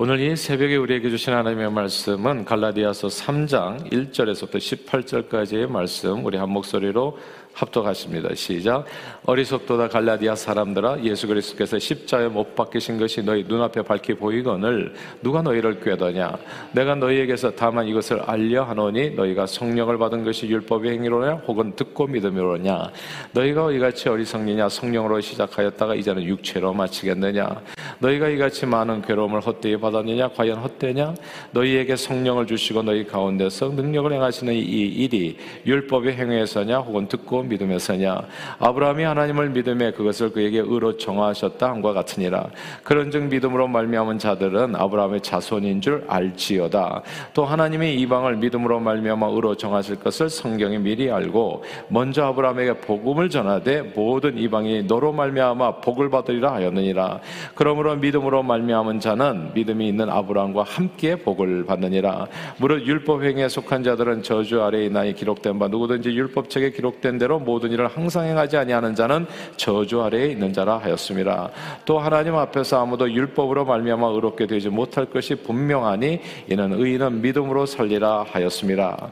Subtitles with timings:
[0.00, 7.18] 오늘 이 새벽에 우리에게 주신 하나님의 말씀은 갈라디아서 3장 1절에서부터 18절까지의 말씀 우리 한 목소리로
[7.52, 8.34] 합독하십니다.
[8.34, 8.84] 시작.
[9.24, 15.80] 어리석도다 갈라디아 사람들아 예수 그리스도께서 십자에 못 박히신 것이 너희 눈앞에 밝히 보이거늘 누가 너희를
[15.80, 16.38] 꾀더냐?
[16.72, 21.42] 내가 너희에게서 다만 이것을 알려 하노니 너희가 성령을 받은 것이 율법의 행위로냐?
[21.46, 22.90] 혹은 듣고 믿음으로냐?
[23.32, 24.68] 너희가 이같이 어리석느냐?
[24.68, 27.60] 성령으로 시작하였다가 이제는 육체로 마치겠느냐?
[27.98, 30.28] 너희가 이같이 많은 괴로움을 헛되이 받았느냐?
[30.28, 31.14] 과연 헛되냐?
[31.50, 36.78] 너희에게 성령을 주시고 너희 가운데서 능력을 행하시는 이 일이 율법의 행위에서냐?
[36.78, 38.22] 혹은 듣고 믿음에 서냐?
[38.58, 42.48] 아브라함이 하나님을 믿음에 그것을 그에게 의로 정하셨다 함과 같으니라.
[42.84, 47.02] 그런즉 믿음으로 말미암은 자들은 아브라함의 자손인 줄 알지어다.
[47.34, 53.82] 또 하나님이 이방을 믿음으로 말미암아 의로 정하실 것을 성경이 미리 알고 먼저 아브라함에게 복음을 전하되
[53.94, 57.20] 모든 이방이 너로 말미암아 복을 받으리라 하였느니라.
[57.54, 62.26] 그러므로 믿음으로 말미암은 자는 믿음이 있는 아브라함과 함께 복을 받느니라.
[62.58, 67.70] 무릇 율법 행위에 속한 자들은 저주 아래에 있나니 기록된 바 누구든지 율법책에 기록된 대로 모든
[67.72, 69.26] 일을 항상 행하지 아니하는 자는
[69.56, 71.50] 저주 아래에 있는 자라 하였습니다.
[71.84, 78.24] 또 하나님 앞에서 아무도 율법으로 말미암아 의롭게 되지 못할 것이 분명하니 이는 의인은 믿음으로 살리라
[78.30, 79.10] 하였습니다.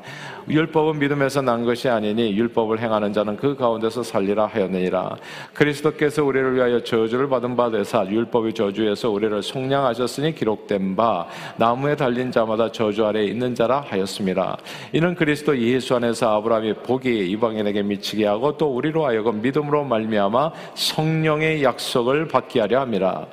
[0.48, 5.16] 율법은 믿음에서 난 것이 아니니 율법을 행하는 자는 그 가운데서 살리라 하였느니라.
[5.54, 12.30] 그리스도께서 우리를 위하여 저주를 받은 바 되사 율법의 저주에서 우리를 속량하셨으니 기록된 바 나무에 달린
[12.30, 14.56] 자마다 저주 아래에 있는 자라 하였습니다.
[14.92, 20.52] 이는 그리스도 예수 안에서 아브라함이 복이 이방인에게 미치 게 하고 또 우리로 하여금 믿음으로 말미암아
[20.74, 23.26] 성령의 약속을 받게 하려 함이라.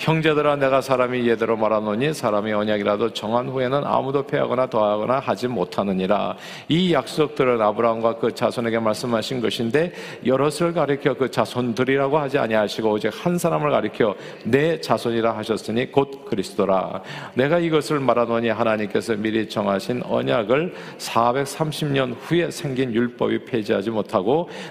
[0.00, 6.36] 형제들아 내가 사람이 예대로 말하노니 사람이 언약이라도 정한 후에는 아무도 패하거나 더하거나 하지 못하느니라.
[6.68, 9.92] 이 약속들은 아브라함과 그 자손에게 말씀하신 것인데
[10.24, 14.14] 여럿을 가리켜 그 자손들이라고 하지 아니하시고 오직 한 사람을 가리켜
[14.44, 17.02] 내 자손이라 하셨으니 곧 그리스도라.
[17.34, 24.19] 내가 이것을 말하노니 하나님께서 미리 정하신 언약을 430년 후에 생긴 율법이 폐지하지 못하고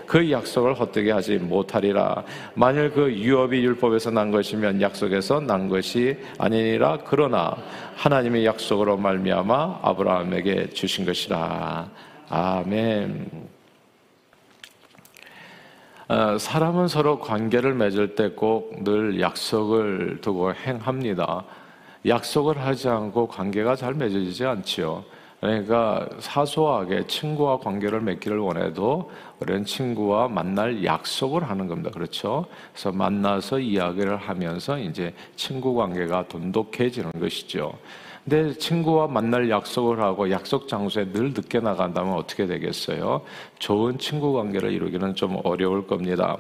[0.05, 2.24] 그 약속을 헛되게 하지 못하리라.
[2.53, 7.00] 만일 그 유업이 율법에서 난 것이면 약속에서 난 것이 아니니라.
[7.06, 7.56] 그러나
[7.96, 11.90] 하나님의 약속으로 말미암아 아브라함에게 주신 것이라.
[12.29, 13.50] 아멘.
[16.07, 21.44] 어, 사람은 서로 관계를 맺을 때 꼭 늘 약속을 두고 행합니다.
[22.07, 25.03] 약속을 하지 않고 관계가 잘 맺어지지 않지요.
[25.39, 31.91] 그러니까 사소하게 친구와 관계를 맺기를 원해도 우리는 친구와 만날 약속을 하는 겁니다.
[31.91, 32.45] 그렇죠?
[32.73, 37.73] 그래서 만나서 이야기를 하면서 이제 친구 관계가 돈독해지는 것이죠.
[38.25, 43.21] 근데 친구와 만날 약속을 하고 약속 장소에 늘 늦게 나간다면 어떻게 되겠어요?
[43.59, 46.35] 좋은 친구 관계를 이루기는 좀 어려울 겁니다.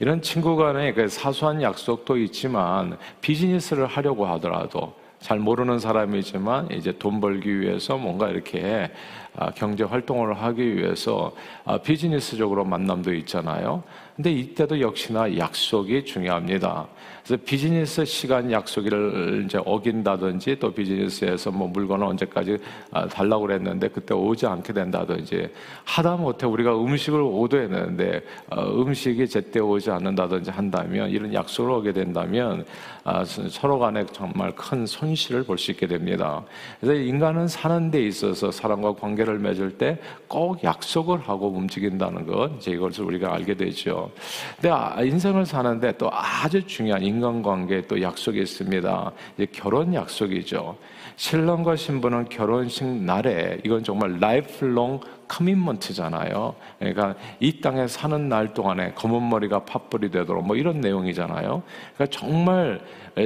[0.00, 7.20] 이런 친구 간의 그 사소한 약속도 있지만 비즈니스를 하려고 하더라도 잘 모르는 사람이지만 이제 돈
[7.20, 8.90] 벌기 위해서 뭔가 이렇게
[9.27, 11.32] 아, 경제 활동을 하기 위해서
[11.64, 13.82] 아, 비즈니스적으로 만남도 있잖아요.
[14.16, 16.88] 근데 이때도 역시나 약속이 중요합니다.
[17.24, 22.58] 그래서 비즈니스 시간 약속을 이제 어긴다든지 또 비즈니스에서 뭐 물건을 언제까지
[22.90, 25.50] 아, 달라고 그랬는데 그때 오지 않게 된다든지
[25.84, 32.64] 하다 못해 우리가 음식을 오도했는데 어, 음식이 제때 오지 않는다든지 한다면 이런 약속을 하게 된다면
[33.04, 36.42] 아, 서로 간에 정말 큰 손실을 볼 수 있게 됩니다.
[36.80, 42.70] 그래서 인간은 사는 데 있어서 사람과 관계를 맺을 때 꼭 약속을 하고 움직인다는 것, 이제
[42.72, 44.10] 이것을 우리가 알게 되죠.
[44.56, 49.12] 근데 아, 인생을 사는데 또 아주 중요한 인간관계 또 약속이 있습니다.
[49.52, 50.76] 결혼 약속이죠.
[51.16, 56.54] 신랑과 신부는 결혼식 날에 이건 정말 lifelong commitment잖아요.
[56.78, 61.62] 그러니까 이 땅에 사는 날 동안에 검은 머리가 파뿌리 되도록 뭐 이런 내용이잖아요.
[61.94, 62.80] 그러니까 정말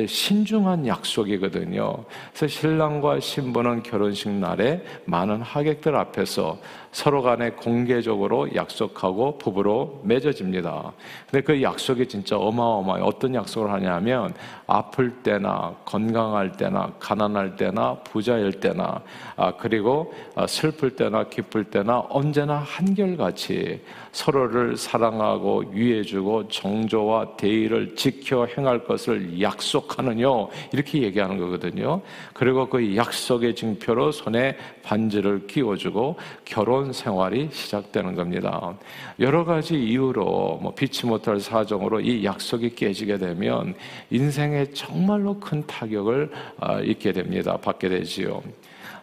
[0.06, 2.04] 신중한 약속이거든요.
[2.34, 6.58] 그래서 신랑과 신부는 결혼식 날에 많은 하객들 앞에서
[6.92, 10.92] 서로 간에 공개적으로 약속하고 부부로 맺어집니다.
[11.30, 13.04] 근데 그 약속이 진짜 어마어마해요.
[13.04, 14.34] 어떤 약속을 하냐면
[14.66, 19.00] 아플 때나 건강할 때나 가난할 때나 부자일 때나
[19.36, 23.80] 아, 그리고 아, 슬플 때나 기쁠 때나 언제나 한결같이
[24.12, 32.02] 서로를 사랑하고 위해주고 정조와 대의를 지켜 행할 것을 약속하느뇨 이렇게 얘기하는 거거든요.
[32.34, 38.74] 그리고 그 약속의 증표로 손에 반지를 끼워주고 결혼 생활이 시작되는 겁니다.
[39.18, 43.74] 여러 가지 이유로 뭐 피치 못할 사정으로 이 약속이 깨지게 되면
[44.10, 46.30] 인생에 정말로 큰 타격을
[46.60, 47.56] 아, 입게 됩니다.
[47.56, 48.42] 받게 되지요.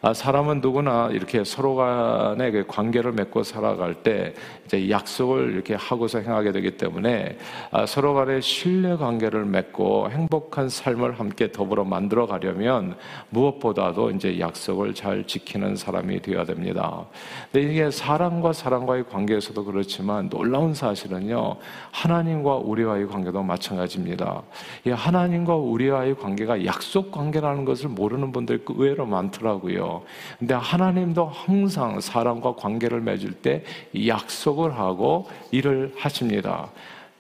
[0.02, 4.34] 아, 사람은 누구나 이렇게 서로 간의 그 관계를 맺고 살아갈 때
[4.70, 7.38] 이제 약속을 이렇게 하고서 행하게 되기 때문에
[7.72, 12.96] 아, 서로 간에 신뢰 관계를 맺고 행복한 삶을 함께 더불어 만들어 가려면
[13.30, 17.06] 무엇보다도 이제 약속을 잘 지키는 사람이 되어야 됩니다.
[17.52, 21.56] 근데 이게 사람과 사람과의 관계에서도 그렇지만 놀라운 사실은요.
[21.90, 24.44] 하나님과 우리와의 관계도 마찬가지입니다.
[24.86, 30.04] 이 하나님과 우리와의 관계가 약속 관계라는 것을 모르는 분들이 의외로 많더라고요.
[30.38, 33.64] 근데 하나님도 항상 사람과 관계를 맺을 때
[34.06, 36.70] 약속 을 하고 일을 하십니다.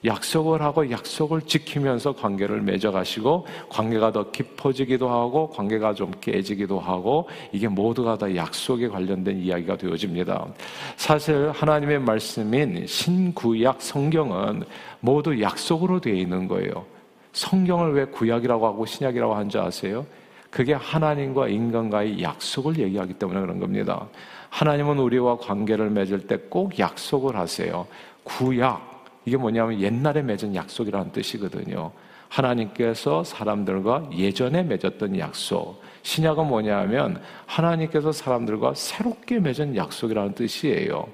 [0.05, 7.67] 약속을 하고 약속을 지키면서 관계를 맺어가시고 관계가 더 깊어지기도 하고 관계가 좀 깨지기도 하고 이게
[7.67, 10.47] 모두가 다 약속에 관련된 이야기가 되어집니다.
[10.95, 14.63] 사실 하나님의 말씀인 신구약 성경은
[15.01, 16.85] 모두 약속으로 되어 있는 거예요.
[17.33, 20.05] 성경을 왜 구약이라고 하고 신약이라고 한줄 아세요?
[20.49, 24.07] 그게 하나님과 인간과의 약속을 얘기하기 때문에 그런 겁니다.
[24.49, 27.85] 하나님은 우리와 관계를 맺을 때 꼭 약속을 하세요.
[28.23, 29.05] 구약.
[29.25, 31.91] 이게 뭐냐면 옛날에 맺은 약속이라는 뜻이거든요.
[32.29, 35.81] 하나님께서 사람들과 예전에 맺었던 약속.
[36.03, 41.07] 신약은 뭐냐면 하나님께서 사람들과 새롭게 맺은 약속이라는 뜻이에요.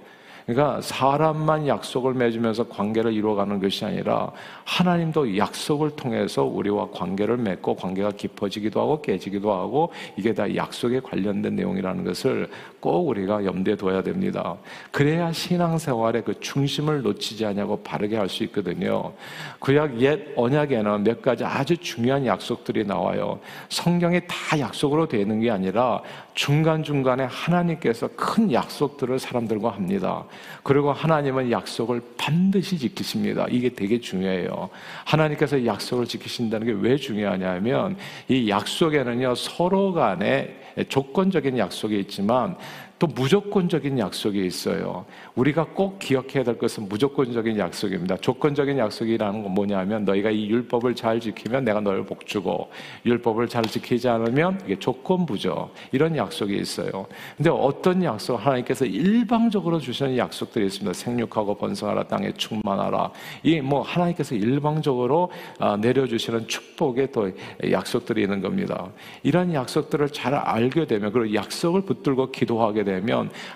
[0.45, 4.31] 그러니까 사람만 약속을 맺으면서 관계를 이루어가는 것이 아니라
[4.63, 11.55] 하나님도 약속을 통해서 우리와 관계를 맺고 관계가 깊어지기도 하고 깨지기도 하고 이게 다 약속에 관련된
[11.55, 12.47] 내용이라는 것을
[12.79, 14.55] 꼭 우리가 염두에 둬야 됩니다.
[14.91, 19.13] 그래야 신앙생활의 그 중심을 놓치지 않냐고 바르게 할 수 있거든요.
[19.59, 23.39] 구약 옛 언약에는 몇 가지 아주 중요한 약속들이 나와요.
[23.69, 26.01] 성경이 다 약속으로 되는 게 아니라
[26.33, 30.25] 중간중간에 하나님께서 큰 약속들을 사람들과 합니다.
[30.63, 33.47] 그리고 하나님은 약속을 반드시 지키십니다.
[33.49, 34.69] 이게 되게 중요해요.
[35.05, 37.97] 하나님께서 약속을 지키신다는 게 왜 중요하냐면
[38.27, 40.55] 이 약속에는요, 서로 간에
[40.89, 42.57] 조건적인 약속이 있지만
[43.05, 45.05] 또 무조건적인 약속이 있어요.
[45.35, 48.17] 우리가 꼭 기억해야 될 것은 무조건적인 약속입니다.
[48.17, 52.71] 조건적인 약속이라는 건 뭐냐면 너희가 이 율법을 잘 지키면 내가 너를 복주고
[53.05, 55.69] 율법을 잘 지키지 않으면 이게 조건부죠.
[55.91, 57.05] 이런 약속이 있어요.
[57.37, 60.93] 근데 어떤 약속 하나님께서 일방적으로 주시는 약속들이 있습니다.
[60.93, 63.11] 생육하고 번성하라 땅에 충만하라.
[63.43, 67.31] 이 뭐 하나님께서 일방적으로 아, 내려주시는 축복의 또
[67.69, 68.89] 약속들이 있는 겁니다.
[69.23, 72.94] 이런 약속들을 잘 알게 되면 그리고 약속을 붙들고 기도하게 되면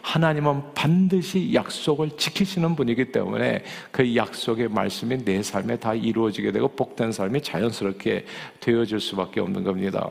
[0.01, 7.11] 하나님은 반드시 약속을 지키시는 분이기 때문에 그 약속의 말씀이 내 삶에 다 이루어지게 되고 복된
[7.11, 8.25] 삶이 자연스럽게
[8.59, 10.09] 되어질 수밖에 없는 겁니다.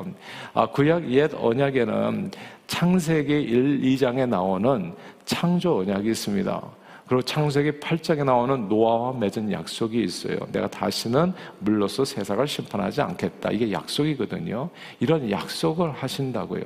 [0.54, 2.30] 아, 구약 옛 언약에는
[2.66, 4.94] 창세기 1, 2장에 나오는
[5.24, 6.77] 창조 언약이 있습니다.
[7.08, 10.38] 그리고 창세기 8장에 나오는 노아와 맺은 약속이 있어요.
[10.52, 13.50] 내가 다시는 물로서 세상을 심판하지 않겠다.
[13.50, 14.70] 이게 약속이거든요.
[15.00, 16.62] 이런 약속을 하신다고요.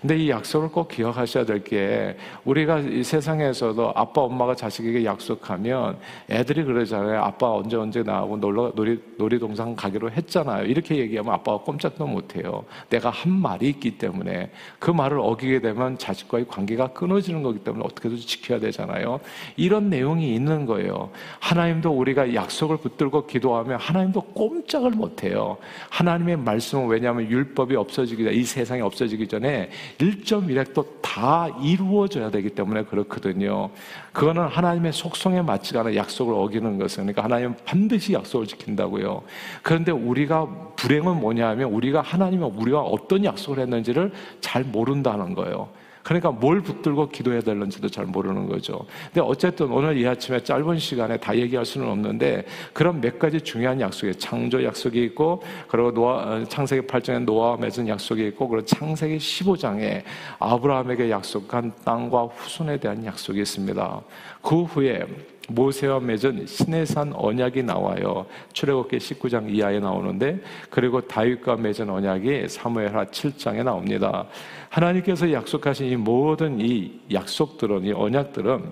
[0.00, 5.98] 근데 이 약속을 꼭 기억하셔야 될 게 우리가 이 세상에서도 아빠 엄마가 자식에게 약속하면
[6.30, 7.22] 애들이 그러잖아요.
[7.22, 10.64] 아빠 언제 언제 나하고 놀러 놀이 놀이동산 가기로 했잖아요.
[10.66, 12.64] 이렇게 얘기하면 아빠가 꼼짝도 못 해요.
[12.88, 18.16] 내가 한 말이 있기 때문에 그 말을 어기게 되면 자식과의 관계가 끊어지는 거기 때문에 어떻게든
[18.18, 19.20] 지켜야 되잖아요.
[19.56, 21.10] 이런 이런 내용이 있는 거예요.
[21.38, 25.56] 하나님도 우리가 약속을 붙들고 기도하면 하나님도 꼼짝을 못해요.
[25.90, 32.84] 하나님의 말씀은 왜냐하면 율법이 없어지기 전에 이 세상이 없어지기 전에 1.1획도 다 이루어져야 되기 때문에
[32.84, 33.70] 그렇거든요.
[34.12, 39.22] 그거는 하나님의 속성에 맞지 않은 약속을 어기는 것은 그러니까 하나님은 반드시 약속을 지킨다고요.
[39.62, 44.10] 그런데 우리가 불행은 뭐냐 하면 우리가 하나님은 우리가 어떤 약속을 했는지를
[44.40, 45.68] 잘 모른다는 거예요.
[46.08, 48.86] 그러니까 뭘 붙들고 기도해야 되는지도 잘 모르는 거죠.
[49.12, 53.78] 근데 어쨌든 오늘 이 아침에 짧은 시간에 다 얘기할 수는 없는데 그런 몇 가지 중요한
[53.78, 59.18] 약속이 창조 약속이 있고 그리고 노아 어, 창세기 8장에 노아와 맺은 약속이 있고 그리고 창세기
[59.18, 60.02] 15장에
[60.38, 64.00] 아브라함에게 약속한 땅과 후손에 대한 약속이 있습니다.
[64.40, 65.04] 그 후에
[65.48, 68.26] 모세와 맺은 시내산 언약이 나와요.
[68.52, 70.40] 출애굽기 19장 이하에 나오는데
[70.70, 74.26] 그리고 다윗과 맺은 언약이 사무엘하 7장에 나옵니다.
[74.68, 78.70] 하나님께서 약속하신 이 모든 이 약속들은 이 언약들은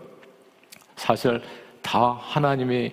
[0.97, 1.41] 사실
[1.83, 2.93] 다 하나님이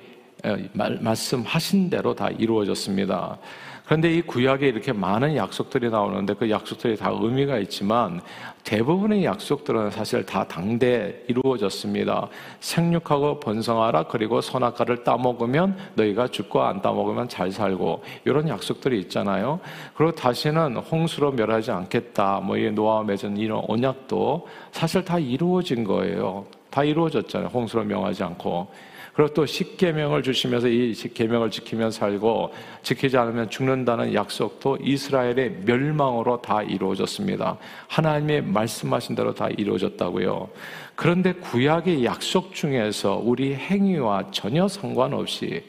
[0.73, 3.37] 말씀하신 대로 다 이루어졌습니다.
[3.85, 8.21] 그런데 이 구약에 이렇게 많은 약속들이 나오는데 그 약속들이 다 의미가 있지만
[8.63, 12.29] 대부분의 약속들은 사실 다 당대 이루어졌습니다.
[12.61, 19.59] 생육하고 번성하라 그리고 선악과를 따먹으면 너희가 죽고 안 따먹으면 잘 살고 이런 약속들이 있잖아요.
[19.95, 22.39] 그리고 다시는 홍수로 멸하지 않겠다.
[22.39, 26.45] 뭐 이 노아 맺은 이런 언약도 사실 다 이루어진 거예요.
[26.69, 27.49] 다 이루어졌잖아요.
[27.49, 28.92] 홍수로 명하지 않고.
[29.13, 32.51] 그리고 또 십계명을 주시면서 이 십계명을 지키면 살고
[32.81, 37.57] 지키지 않으면 죽는다는 약속도 이스라엘의 멸망으로 다 이루어졌습니다.
[37.87, 40.49] 하나님의 말씀하신 대로 다 이루어졌다고요.
[40.95, 45.63] 그런데 구약의 약속 중에서 우리 행위와 전혀 상관없이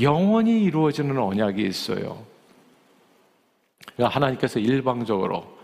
[0.00, 2.22] 영원히 이루어지는 언약이 있어요.
[3.96, 5.59] 그러니까 하나님께서 일방적으로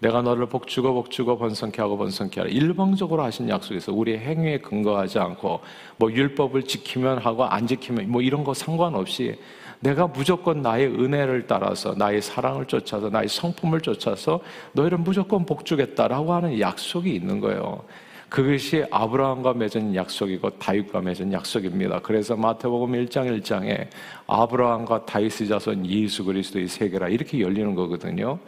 [0.00, 2.50] 내가 너를 복주고 복주고 번성케 하고 번성케 하라.
[2.50, 5.60] 일방적으로 하신 약속에서 우리의 행위에 근거하지 않고
[5.98, 9.36] 뭐 율법을 지키면 하고 안 지키면 뭐 이런 거 상관없이
[9.80, 14.40] 내가 무조건 나의 은혜를 따라서 나의 사랑을 쫓아서 나의 성품을 쫓아서
[14.72, 17.82] 너희를 무조건 복주겠다라고 하는 약속이 있는 거예요.
[18.30, 22.00] 그것이 아브라함과 맺은 약속이고 다윗과 맺은 약속입니다.
[22.00, 23.88] 그래서 마태복음 1장 1장에
[24.28, 28.38] 아브라함과 다윗의 자손 예수 그리스도의 세계라 이렇게 열리는 거거든요.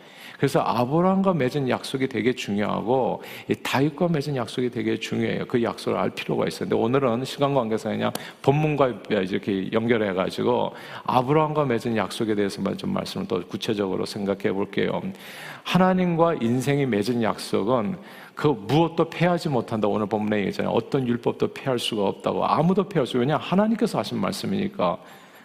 [0.43, 3.23] 그래서 아브라함과 맺은 약속이 되게 중요하고
[3.63, 5.45] 다윗과 맺은 약속이 되게 중요해요.
[5.47, 6.69] 그 약속을 알 필요가 있어요.
[6.69, 13.29] 근데 오늘은 시간 관계상 그냥 본문과 이렇게 연결해 가지고 아브라함과 맺은 약속에 대해서만 좀 말씀을
[13.29, 15.01] 더 구체적으로 생각해 볼게요.
[15.63, 17.99] 하나님과 인생이 맺은 약속은
[18.35, 19.87] 그 무엇도 패하지 못한다.
[19.87, 20.73] 오늘 본문에 얘기잖아요.
[20.75, 22.45] 어떤 율법도 패할 수가 없다고.
[22.45, 24.99] 아무도 패할 수, 왜냐 하나님께서 하신 말씀이니까.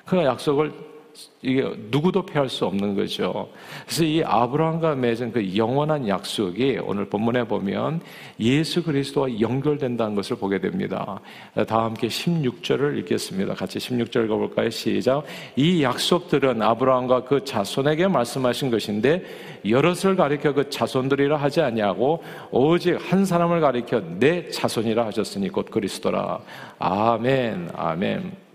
[0.05, 0.96] 그 약속을
[1.41, 3.49] 이게 누구도 피할 수 없는 거죠.
[3.85, 8.01] 그래서 이 아브라함과 맺은 그 영원한 약속이 오늘 본문에 보면
[8.39, 11.19] 예수 그리스도와 연결된다는 것을 보게 됩니다.
[11.67, 13.53] 다 함께 16절을 읽겠습니다.
[13.53, 14.69] 같이 16절 읽어볼까요?
[14.69, 15.23] 시작.
[15.55, 19.23] 이 약속들은 아브라함과 그 자손에게 말씀하신 것인데
[19.65, 26.39] 여럿을 가리켜 그 자손들이라 하지 아니하고 오직 한 사람을 가리켜 내 자손이라 하셨으니 곧 그리스도라.
[26.79, 27.69] 아멘.
[27.75, 28.46] 아멘.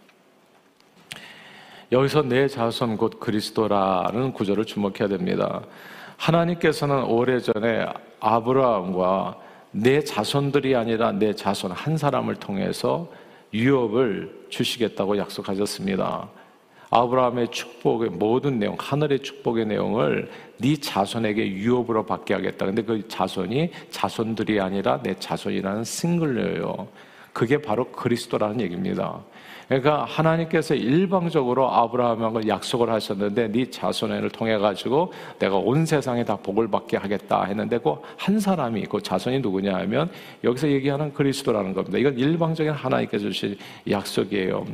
[1.92, 5.61] 여기서 내 자손 곧 그리스도라는 구절을 주목해야 됩니다.
[6.16, 7.84] 하나님께서는 오래전에
[8.18, 9.37] 아브라함과
[9.72, 13.08] 내 자손들이 아니라 내 자손 한 사람을 통해서
[13.52, 16.30] 유업을 주시겠다고 약속하셨습니다.
[16.88, 22.64] 아브라함의 축복의 모든 내용, 하늘의 축복의 내용을 네 자손에게 유업으로 받게 하겠다.
[22.64, 26.88] 근데 그 자손이 자손들이 아니라 내 자손이라는 싱글러예요.
[27.34, 29.20] 그게 바로 그리스도라는 얘기입니다.
[29.69, 36.69] 그러니까 하나님께서 일방적으로 아브라함하고 약속을 하셨는데 네 자손을 통해 가지고 내가 온 세상에 다 복을
[36.69, 40.11] 받게 하겠다 했는데 그 한 사람이 그 자손이 누구냐 하면
[40.45, 41.99] 여기서 얘기하는 그리스도라는 겁니다.
[41.99, 43.57] 이건 일방적인 하나님께서 주신
[43.88, 44.64] 약속이에요.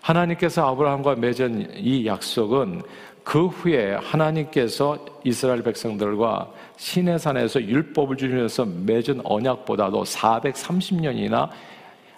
[0.00, 2.82] 하나님께서 아브라함과 맺은 이 약속은
[3.24, 11.50] 그 후에 하나님께서 이스라엘 백성들과 시내산에서 율법을 주시면서 맺은 언약보다도 430년이나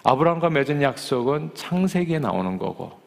[0.03, 3.01] 아브라함과 맺은 약속은 창세기에 나오는 거고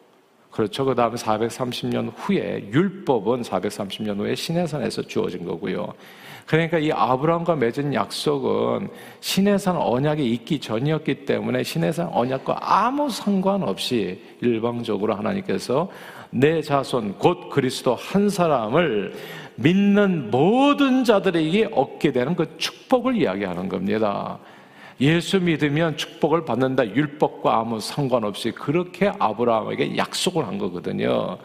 [0.55, 0.85] 그렇죠.
[0.85, 5.93] 그 다음에 430년 후에 율법은 430년 후에 시내산에서 주어진 거고요.
[6.47, 8.89] 그러니까 이 아브라함과 맺은 약속은
[9.21, 15.91] 시내산 언약이 있기 전이었기 때문에 시내산 언약과 아무 상관없이 일방적으로 하나님께서
[16.31, 19.15] 내 자손 곧 그리스도 한 사람을
[19.57, 24.39] 믿는 모든 자들에게 얻게 되는 그 축복을 이야기하는 겁니다.
[25.01, 26.87] 예수 믿으면 축복을 받는다.
[26.87, 31.39] 율법과 아무 상관없이 그렇게 아브라함에게 약속을 한 거거든요.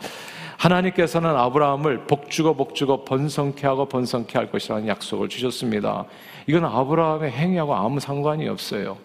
[0.58, 6.06] 하나님께서는 아브라함을 복주고 복주고 번성케 하고 번성케 할 것이라는 약속을 주셨습니다.
[6.48, 8.98] 이건 아브라함의 행위하고 아무 상관이 없어요.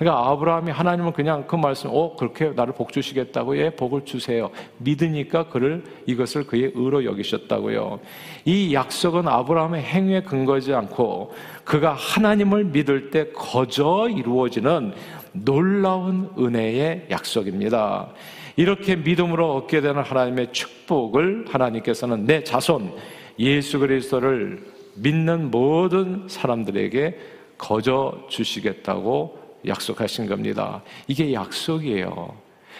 [0.00, 4.48] 그러니까 아브라함이 하나님은 그냥 그 말씀, 어, 그렇게 나를 복 주시겠다고, 예, 복을 주세요.
[4.78, 8.00] 믿으니까 그를, 이것을 그의 의로 여기셨다고요.
[8.46, 14.94] 이 약속은 아브라함의 행위에 근거하지 않고 그가 하나님을 믿을 때 거저 이루어지는
[15.32, 18.08] 놀라운 은혜의 약속입니다.
[18.56, 22.94] 이렇게 믿음으로 얻게 되는 하나님의 축복을 하나님께서는 내 자손
[23.38, 24.64] 예수 그리스도를
[24.94, 27.18] 믿는 모든 사람들에게
[27.58, 30.82] 거저 주시겠다고 약속하신 겁니다.
[31.06, 32.34] 이게 약속이에요.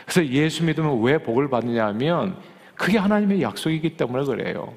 [0.05, 2.37] 그래서 예수 믿으면 왜 복을 받느냐 하면
[2.75, 4.73] 그게 하나님의 약속이기 때문에 그래요.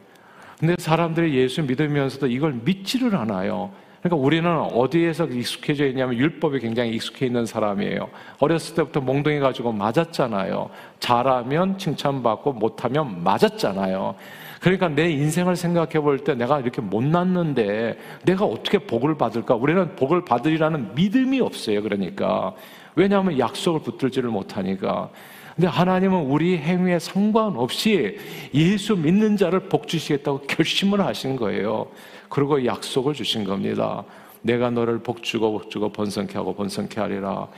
[0.60, 3.72] 근데 사람들이 예수 믿으면서도 이걸 믿지를 않아요.
[4.02, 8.10] 그러니까 우리는 어디에서 익숙해져 있냐면 율법에 굉장히 익숙해 있는 사람이에요.
[8.40, 10.70] 어렸을 때부터 몽둥이 가지고 맞았잖아요.
[11.00, 14.16] 잘하면 칭찬받고 못하면 맞았잖아요.
[14.64, 19.56] 그러니까 내 인생을 생각해 볼 때 내가 이렇게 못났는데 내가 어떻게 복을 받을까?
[19.56, 21.84] 우리는 복을 받으리라는 믿음이 없어요.
[21.84, 22.54] 그러니까.
[22.96, 25.10] 왜냐하면 약속을 붙들지를 못하니까.
[25.56, 28.18] 근데 하나님은 우리 행위에 상관없이
[28.54, 31.88] 예수 믿는 자를 복 주시겠다고 결심을 하신 거예요.
[32.30, 34.06] 그리고 약속을 주신 겁니다.
[34.42, 37.50] 내가 너를 복 주고 복 주고 번성케 하고 번성케 하리라.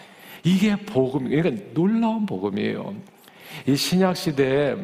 [0.43, 2.95] 이게 복음, 그러니까 놀라운 복음이에요.
[3.67, 4.75] 이 신약 시대에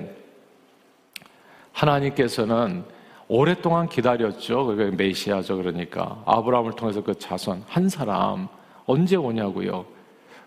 [1.72, 2.84] 하나님께서는
[3.28, 4.66] 오랫동안 기다렸죠.
[4.66, 5.58] 그게 메시아죠.
[5.58, 8.48] 그러니까 아브라함을 통해서 그 자손 한 사람
[8.86, 9.86] 언제 오냐고요.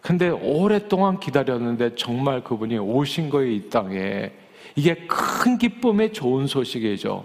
[0.02, 4.32] 근데 오랫동안 기다렸는데 정말 그분이 오신 거예요, 이 땅에.
[4.76, 7.24] 이게 큰 기쁨의 좋은 소식이죠.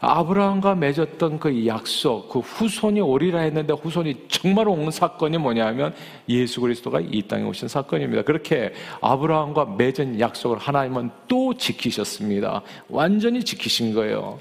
[0.00, 5.94] 아브라함과 맺었던 그 약속, 그 후손이 오리라 했는데 후손이 정말 온 사건이 뭐냐면
[6.28, 8.22] 예수 그리스도가 이 땅에 오신 사건입니다.
[8.22, 12.62] 그렇게 아브라함과 맺은 약속을 하나님은 또 지키셨습니다.
[12.88, 14.38] 완전히 지키신 거예요.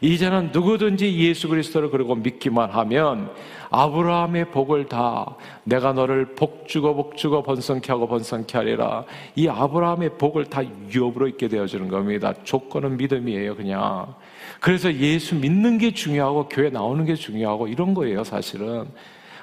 [0.00, 3.30] 이제는 누구든지 예수 그리스도를 그리고 믿기만 하면
[3.70, 9.04] 아브라함의 복을 다 내가 너를 복주고 복주고 번성케 하고 번성케 하리라.
[9.34, 10.62] 이 아브라함의 복을 다
[10.92, 12.32] 유업으로 있게 되어주는 겁니다.
[12.44, 14.14] 조건은 믿음이에요, 그냥.
[14.60, 18.88] 그래서 예수 믿는 게 중요하고 교회 나오는 게 중요하고 이런 거예요, 사실은.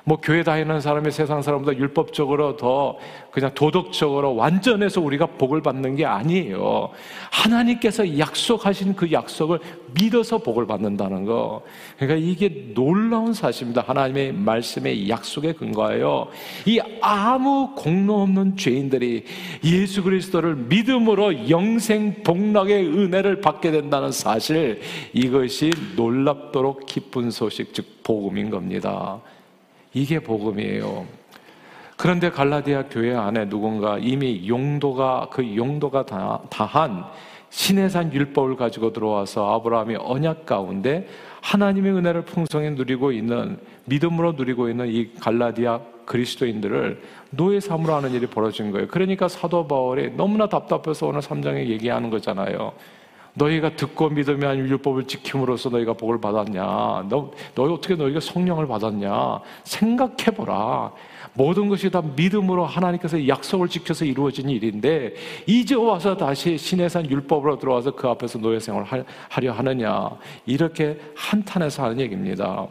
[0.07, 2.97] 뭐 교회 다니는 사람이 세상 사람보다 율법적으로 더
[3.31, 6.91] 그냥 도덕적으로 완전해서 우리가 복을 받는 게 아니에요.
[7.31, 9.59] 하나님께서 약속하신 그 약속을
[9.99, 11.63] 믿어서 복을 받는다는 거.
[11.97, 13.83] 그러니까 이게 놀라운 사실입니다.
[13.87, 16.29] 하나님의 말씀의 약속에 근거하여
[16.67, 19.25] 이 아무 공로 없는 죄인들이
[19.63, 24.81] 예수 그리스도를 믿음으로 영생 복락의 은혜를 받게 된다는 사실
[25.13, 29.19] 이것이 놀랍도록 기쁜 소식 즉 복음인 겁니다.
[29.95, 31.05] 이게 복음이에요.
[31.97, 37.05] 그런데 갈라디아 교회 안에 누군가 이미 용도가 그 용도가 다, 다한
[37.49, 41.07] 신해산 율법을 가지고 들어와서 아브라함이 언약 가운데
[41.41, 48.27] 하나님의 은혜를 풍성히 누리고 있는 믿음으로 누리고 있는 이 갈라디아 그리스도인들을 노예 삼으로 하는 일이
[48.27, 48.87] 벌어진 거예요.
[48.87, 52.73] 그러니까 사도 바울이 너무나 답답해서 오늘 3장에 얘기하는 거잖아요.
[53.35, 56.63] 너희가 듣고 믿으면 율법을 지킴으로써 너희가 복을 받았냐?
[57.09, 59.39] 너, 너희 어떻게 너희가 성령을 받았냐?
[59.63, 60.91] 생각해보라.
[61.33, 65.15] 모든 것이 다 믿음으로 하나님께서 약속을 지켜서 이루어진 일인데
[65.45, 70.11] 이제 와서 다시 신의 산 율법으로 들어와서 그 앞에서 노예 생활을 하려 하느냐?
[70.45, 72.67] 이렇게 한탄해서 하는 얘기입니다.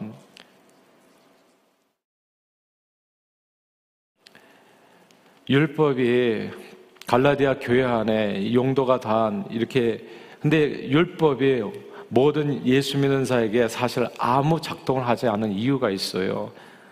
[5.47, 6.49] 율법이
[7.05, 11.63] 갈라디아 교회 안에 용도가 다 이렇게 근데 율법이
[12.07, 16.51] 모든 예수 믿는 자에게 사실 아무 작동을 하지 않은 이유가 있어요.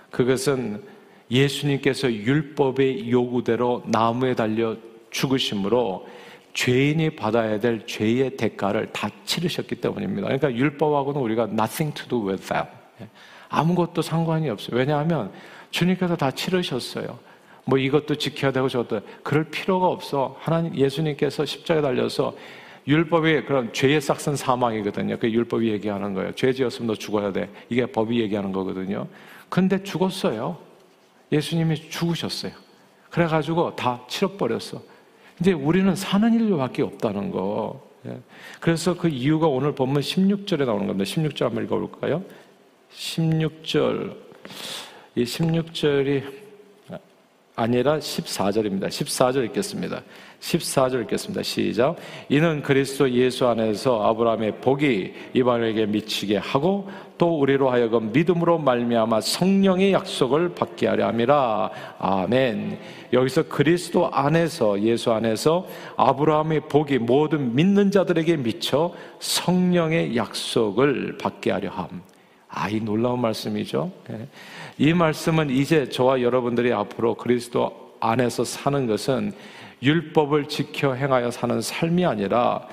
[0.10, 0.82] 그것은
[1.30, 4.76] 예수님께서 율법의 요구대로 나무에 달려
[5.12, 6.08] 죽으심으로
[6.56, 10.30] 죄인이 받아야 될 죄의 대가를 다 치르셨기 때문입니다.
[10.30, 12.68] 그러니까 율법하고는 우리가 nothing to do with that.
[13.50, 14.78] 아무것도 상관이 없어요.
[14.78, 15.32] 왜냐하면
[15.70, 17.20] 주님께서 다 치르셨어요.
[17.66, 20.38] 뭐 이것도 지켜야 되고 저것도 그럴 필요가 없어.
[20.40, 22.34] 하나님 예수님께서 십자가에 달려서
[22.88, 25.18] 율법이 그런 죄의 싹은 사망이거든요.
[25.18, 26.34] 그 율법이 얘기하는 거예요.
[26.34, 27.50] 죄 지었으면 너 죽어야 돼.
[27.70, 29.08] 이게 법이 얘기하는 거거든요.
[29.50, 30.58] 근데 죽었어요.
[31.32, 32.52] 예수님이 죽으셨어요.
[33.10, 34.82] 그래가지고 다 치러버렸어.
[35.40, 37.88] 이제 우리는 사는 일밖에 없다는 거.
[38.06, 38.18] 예.
[38.60, 41.10] 그래서 그 이유가 오늘 본문 16절에 나오는 겁니다.
[41.10, 42.24] 16절 한번 읽어볼까요?
[42.94, 44.16] 16절.
[45.16, 46.43] 이 16절이
[47.56, 48.88] 아니라 14절입니다.
[48.88, 50.02] 14절 읽겠습니다.
[50.40, 51.44] 14절 읽겠습니다.
[51.44, 51.96] 시작.
[52.28, 59.94] 이는 그리스도 예수 안에서 아브라함의 복이 이방에게 미치게 하고 또 우리로 하여금 믿음으로 말미암아 성령의
[59.94, 61.70] 약속을 받게 하려 함이라.
[62.00, 62.80] 아멘.
[63.14, 71.70] 여기서 그리스도 안에서 예수 안에서 아브라함의 복이 모든 믿는 자들에게 미쳐 성령의 약속을 받게 하려
[71.70, 72.13] 함.
[72.56, 73.92] 아, 이 놀라운 말씀이죠.
[74.08, 74.28] 네.
[74.78, 79.34] 이 말씀은 이제 저와 여러분들이 앞으로 그리스도 안에서 사는 것은
[79.82, 82.68] 율법을 지켜 행하여 사는 삶이 아니라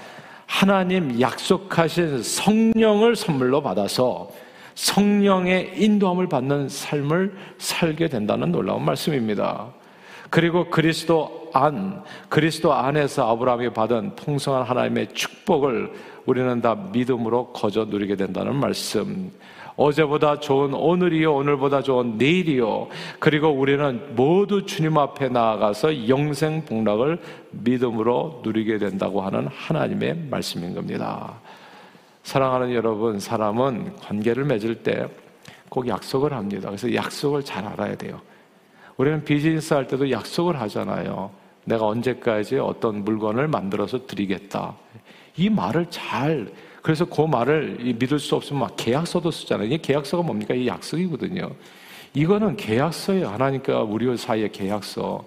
[0.44, 4.30] 하나님 약속하신 성령을 선물로 받아서
[4.74, 9.68] 성령의 인도함을 받는 삶을 살게 된다는 놀라운 말씀입니다.
[10.28, 15.92] 그리고 그리스도 안, 그리스도 안에서 아브라함이 받은 풍성한 하나님의 축복을
[16.26, 19.32] 우리는 다 믿음으로 거저 누리게 된다는 말씀.
[19.76, 22.88] 어제보다 좋은 오늘이요, 오늘보다 좋은 내일이요.
[23.18, 31.40] 그리고 우리는 모두 주님 앞에 나아가서 영생 복락을 믿음으로 누리게 된다고 하는 하나님의 말씀인 겁니다.
[32.22, 35.06] 사랑하는 여러분, 사람은 관계를 맺을 때
[35.70, 36.68] 꼭 약속을 합니다.
[36.68, 38.20] 그래서 약속을 잘 알아야 돼요.
[38.98, 41.30] 우리는 비즈니스 할 때도 약속을 하잖아요.
[41.64, 44.74] 내가 언제까지 어떤 물건을 만들어서 드리겠다.
[45.36, 49.66] 이 말을 잘 그래서 그 말을 믿을 수 없으면 막 계약서도 쓰잖아요.
[49.66, 50.54] 이게 계약서가 뭡니까?
[50.54, 51.50] 이 약속이거든요.
[52.14, 53.28] 이거는 계약서예요.
[53.28, 55.24] 하나님과 우리 사이의 계약서.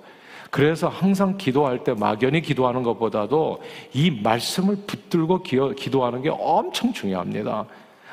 [0.49, 3.61] 그래서 항상 기도할 때 막연히 기도하는 것보다도
[3.93, 7.65] 이 말씀을 붙들고 기도하는 게 엄청 중요합니다.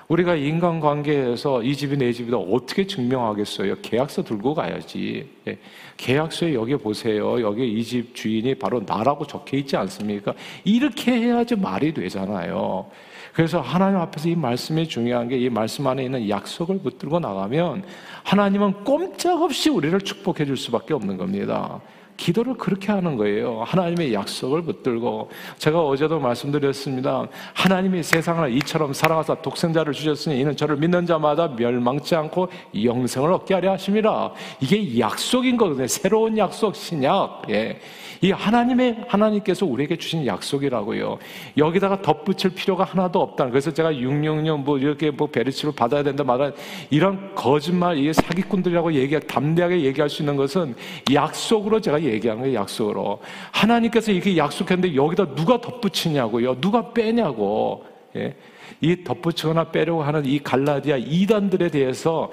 [0.09, 3.77] 우리가 인간관계에서 이 집이 내 집이다 어떻게 증명하겠어요?
[3.83, 5.29] 계약서 들고 가야지.
[5.47, 5.59] 예.
[5.97, 7.41] 계약서에 여기 보세요.
[7.43, 10.35] 여기 이 집 주인이 바로 나라고 적혀 있지 않습니까?
[10.65, 12.87] 이렇게 해야지 말이 되잖아요.
[13.33, 17.85] 그래서 하나님 앞에서 이 말씀이 중요한 게 이 말씀 안에 있는 약속을 붙들고 나가면
[18.25, 21.81] 하나님은 꼼짝없이 우리를 축복해 줄 수밖에 없는 겁니다.
[22.21, 23.63] 기도를 그렇게 하는 거예요.
[23.65, 27.27] 하나님의 약속을 붙들고 제가 어제도 말씀드렸습니다.
[27.55, 32.49] 하나님이 세상을 이처럼 사랑하사 독생자를 주셨으니 이는 저를 믿는 자마다 멸망치 않고
[32.85, 34.33] 영생을 얻게 하려 하심이라.
[34.61, 35.87] 이게 약속인 거거든요.
[35.87, 37.45] 새로운 약속 신약.
[37.49, 37.81] 예.
[38.23, 41.19] 이 하나님의 하나님께서 우리에게 주신 약속이라고요.
[41.57, 43.51] 여기다가 덧붙일 필요가 하나도 없다는.
[43.51, 46.53] 그래서 제가 666뭐 이렇게 뭐 베르치로 받아야 된다 말한
[46.91, 50.75] 이런 거짓말 이게 사기꾼들이라고 얘기 담대하게 얘기할 수 있는 것은
[51.11, 52.55] 약속으로 제가 얘기한 거예요.
[52.55, 53.21] 약속으로
[53.53, 56.61] 하나님께서 이렇게 약속했는데 여기다 누가 덧붙이냐고요.
[56.61, 57.85] 누가 빼냐고.
[58.17, 58.35] 예.
[58.81, 62.31] 이 덧붙이거나 빼려고 하는 이 갈라디아 이단들에 대해서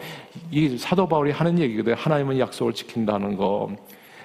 [0.52, 1.96] 이 사도 바울이 하는 얘기거든요.
[1.98, 3.70] 하나님은 약속을 지킨다는 거.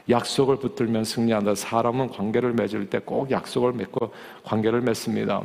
[0.08, 1.54] 약속을 붙들면 승리한다.
[1.54, 4.12] 사람은 관계를 맺을 때 꼭 약속을 맺고
[4.44, 5.42] 관계를 맺습니다.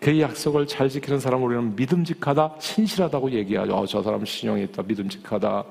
[0.00, 3.74] 그 약속을 잘 지키는 사람 우리는 믿음직하다, 신실하다고 얘기하죠.
[3.76, 5.64] 어, 저 사람 신용이 있다, 믿음직하다.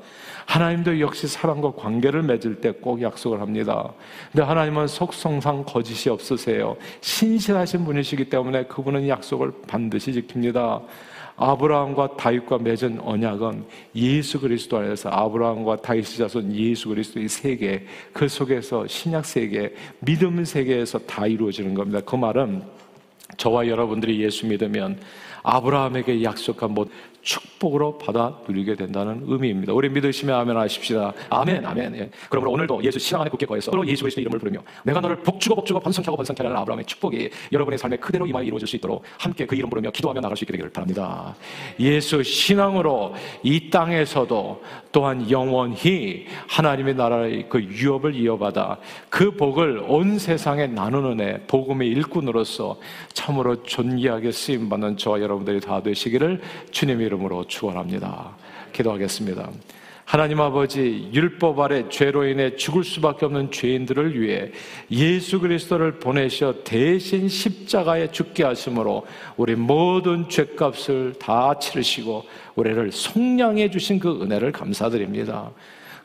[0.45, 3.91] 하나님도 역시 사람과 관계를 맺을 때 꼭 약속을 합니다.
[4.31, 6.77] 근데 하나님은 속성상 거짓이 없으세요.
[7.01, 10.81] 신실하신 분이시기 때문에 그분은 약속을 반드시 지킵니다.
[11.39, 13.63] 아브라함과 다윗과 맺은 언약은
[13.95, 20.43] 예수 그리스도 안에서 아브라함과 다윗의 자손 예수 그리스도 의 세계 그 속에서 신약 세계 믿음
[20.43, 22.01] 세계에서 다 이루어지는 겁니다.
[22.05, 22.61] 그 말은
[23.37, 24.99] 저와 여러분들이 예수 믿으면
[25.43, 26.87] 아브라함에게 약속한 뭐
[27.21, 29.73] 축복으로 받아 누리게 된다는 의미입니다.
[29.73, 31.13] 우리 믿으시면 아멘 하십시다.
[31.29, 31.95] 아멘, 아멘.
[31.95, 32.09] 예.
[32.29, 35.55] 그러므로 오늘도 예수 신앙 안에 굳게 거해서 서로 예수 그리스도 이름을 부르며 내가 너를 복주고
[35.55, 39.45] 복주고 번성케 하고 번성케 하는 아브라함의 축복이 여러분의 삶에 그대로 이마에 이루어질 수 있도록 함께
[39.45, 41.35] 그 이름 부르며 기도하며 나갈 수 있게 되기를 바랍니다.
[41.79, 48.79] 예수 신앙으로 이 땅에서도 또한 영원히 하나님의 나라의 그 유업을 이어받아
[49.09, 52.77] 그 복을 온 세상에 나누는 애 복음의 일꾼으로서
[53.13, 58.35] 참으로 존귀하게 쓰임 받는 저와 여러분들이 다 되시기를 주님의 이름으로 축원합니다.
[58.71, 59.49] 기도하겠습니다.
[60.05, 64.51] 하나님 아버지 율법 아래 죄로 인해 죽을 수밖에 없는 죄인들을 위해
[64.89, 69.05] 예수 그리스도를 보내셔 대신 십자가에 죽게 하심으로
[69.37, 72.23] 우리 모든 죄값을 다 치르시고
[72.55, 75.51] 우리를 속량해 주신 그 은혜를 감사드립니다.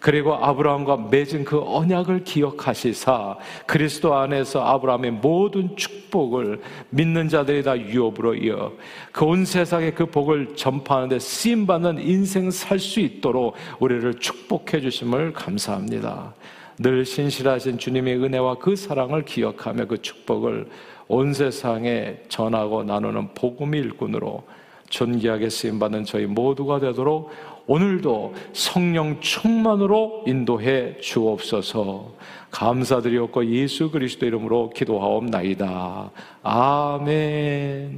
[0.04, 8.34] 그리고 아브라함과 맺은 그 언약을 기억하시사 그리스도 안에서 아브라함의 모든 축복을 믿는 자들이 다 유업으로
[8.34, 8.72] 이어
[9.12, 15.32] 그 온 세상에 그 복을 전파하는데 쓰임 받는 인생 살 수 있도록 우리를 축복해 주심을
[15.32, 16.34] 감사합니다.
[16.78, 20.68] 늘 신실하신 주님의 은혜와 그 사랑을 기억하며 그 축복을
[21.08, 24.44] 온 세상에 전하고 나누는 복음의 일꾼으로
[24.90, 27.30] 존귀하게 쓰임 받는 저희 모두가 되도록
[27.66, 32.12] 오늘도 성령 충만으로 인도해 주옵소서.
[32.50, 36.10] 감사드리옵고 예수 그리스도 이름으로 기도하옵나이다.
[36.42, 37.90] 아멘.